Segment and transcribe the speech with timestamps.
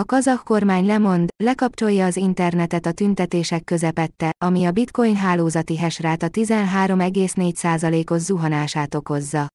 [0.00, 5.88] A kazah kormány lemond, lekapcsolja az internetet a tüntetések közepette, ami a bitcoin hálózati a
[5.88, 9.48] 13,4%-os zuhanását okozza.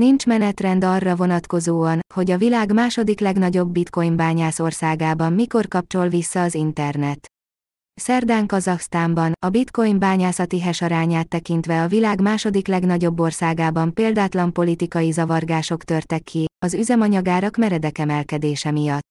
[0.00, 6.42] Nincs menetrend arra vonatkozóan, hogy a világ második legnagyobb bitcoin bányász országában mikor kapcsol vissza
[6.42, 7.26] az internet.
[7.94, 15.10] Szerdán Kazaksztánban, a bitcoin bányászati hash arányát tekintve a világ második legnagyobb országában példátlan politikai
[15.10, 19.10] zavargások törtek ki, az üzemanyagárak meredek emelkedése miatt.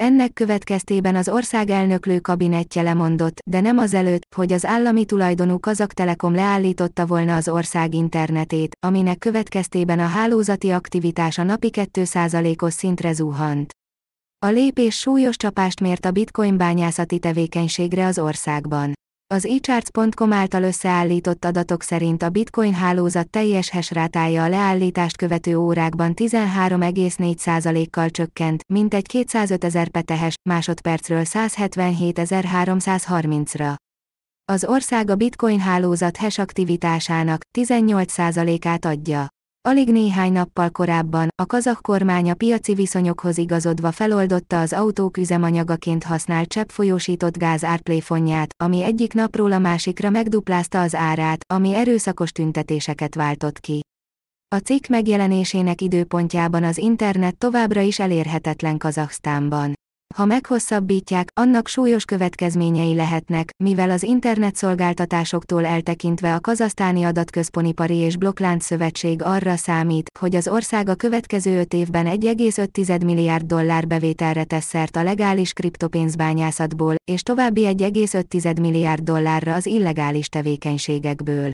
[0.00, 5.92] Ennek következtében az ország elnöklő kabinetje lemondott, de nem azelőtt, hogy az állami tulajdonú Kazak
[5.92, 13.12] Telekom leállította volna az ország internetét, aminek következtében a hálózati aktivitás a napi 2%-os szintre
[13.12, 13.72] zuhant.
[14.46, 18.92] A lépés súlyos csapást mért a bitcoin bányászati tevékenységre az országban.
[19.34, 26.12] Az eCharts.com által összeállított adatok szerint a bitcoin hálózat teljes hashrátája a leállítást követő órákban
[26.16, 33.74] 13,4%-kal csökkent, mintegy 205 ezer petehes, másodpercről 177.330-ra.
[34.52, 39.28] Az ország a bitcoin hálózat hash aktivitásának 18%-át adja.
[39.68, 46.04] Alig néhány nappal korábban, a kazak kormány a piaci viszonyokhoz igazodva feloldotta az autók üzemanyagaként
[46.04, 53.14] használt cseppfolyósított gáz árpléfonját, ami egyik napról a másikra megduplázta az árát, ami erőszakos tüntetéseket
[53.14, 53.80] váltott ki.
[54.54, 59.79] A cikk megjelenésének időpontjában az internet továbbra is elérhetetlen Kazaksztánban.
[60.16, 68.64] Ha meghosszabbítják, annak súlyos következményei lehetnek, mivel az internetszolgáltatásoktól eltekintve a Kazasztáni Adatközponipari és Blokklánc
[68.64, 74.64] Szövetség arra számít, hogy az ország a következő öt évben 1,5 milliárd dollár bevételre tesz
[74.64, 81.50] szert a legális kriptopénzbányászatból, és további 1,5 milliárd dollárra az illegális tevékenységekből.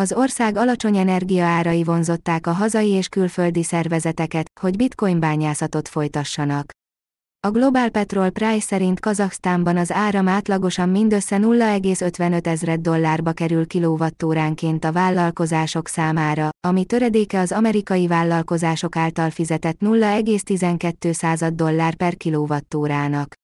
[0.00, 6.72] Az ország alacsony energiaárai vonzották a hazai és külföldi szervezeteket, hogy bitcoin bányászatot folytassanak.
[7.46, 14.84] A Global Petrol Price szerint Kazaksztánban az áram átlagosan mindössze 0,55 ezred dollárba kerül kilovattóránként
[14.84, 23.41] a vállalkozások számára, ami töredéke az amerikai vállalkozások által fizetett 0,12 dollár per kilovattórának.